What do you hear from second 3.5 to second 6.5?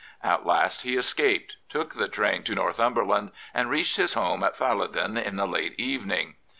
and reached his home at Fallodon in the late evening.